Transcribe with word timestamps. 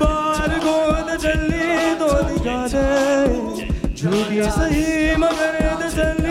बार 0.00 0.58
गोद 0.64 1.14
चले 1.22 1.94
दो 2.00 2.10
निकाले 2.28 2.86
झूठी 3.96 4.50
सही 4.58 5.16
मगर 5.22 5.88
चले 5.96 6.27